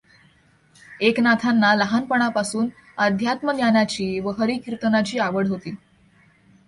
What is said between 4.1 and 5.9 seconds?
व हरिकीर्तनाची आवड होती.